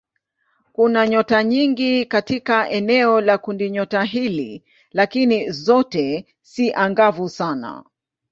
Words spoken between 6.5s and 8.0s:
angavu sana.